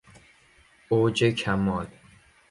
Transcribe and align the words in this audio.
اوج 0.89 1.11
کمال 1.23 1.87